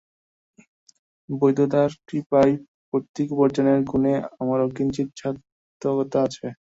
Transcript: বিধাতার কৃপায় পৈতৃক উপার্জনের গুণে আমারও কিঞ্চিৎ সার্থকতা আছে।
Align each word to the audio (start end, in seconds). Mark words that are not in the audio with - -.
বিধাতার 1.29 1.89
কৃপায় 2.07 2.53
পৈতৃক 2.89 3.27
উপার্জনের 3.35 3.79
গুণে 3.89 4.13
আমারও 4.39 4.67
কিঞ্চিৎ 4.75 5.07
সার্থকতা 5.19 6.17
আছে। 6.27 6.45